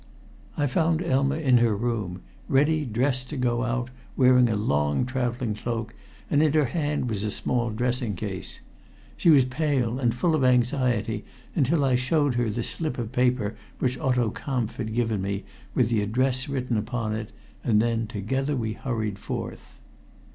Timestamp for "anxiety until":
10.43-11.85